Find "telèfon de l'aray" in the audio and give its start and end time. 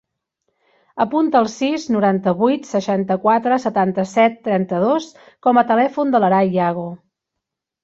5.75-6.53